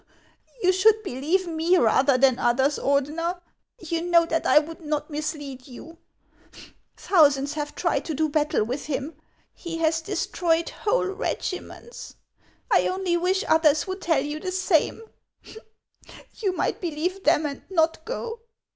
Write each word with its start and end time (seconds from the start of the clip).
You 0.63 0.71
should 0.73 1.03
believe 1.03 1.45
me 1.45 1.77
rather 1.77 2.17
than 2.17 2.39
others, 2.39 2.79
Ordener; 2.79 3.39
you 3.79 4.01
know 4.01 4.25
that 4.25 4.47
I 4.47 4.57
would 4.57 4.81
not 4.81 5.11
mislead 5.11 5.67
you. 5.67 5.99
Thousands 6.97 7.53
have 7.53 7.75
tried 7.75 8.03
to 8.05 8.15
do 8.15 8.27
battle 8.27 8.63
with 8.63 8.87
him; 8.87 9.15
he 9.53 9.77
has 9.77 10.01
destroyed 10.01 10.69
whole 10.69 11.05
regi 11.05 11.59
ments. 11.59 12.15
T 12.75 12.89
only 12.89 13.15
wish 13.15 13.43
others 13.47 13.85
would 13.85 14.01
tell 14.01 14.21
you 14.23 14.39
the 14.39 14.51
same; 14.51 15.03
you 16.41 16.51
might 16.55 16.81
believe 16.81 17.23
them 17.23 17.45
and 17.45 17.61
not 17.69 18.03
go." 18.03 18.39